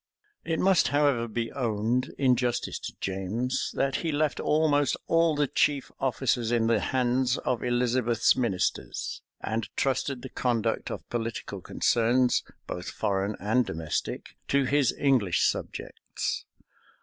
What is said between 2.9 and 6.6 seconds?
James, that he left almost all the chief offices